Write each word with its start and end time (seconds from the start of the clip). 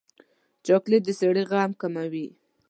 چاکلېټ 0.65 1.01
د 1.05 1.09
سړي 1.19 1.43
غم 1.51 1.71
کموي. 1.81 2.27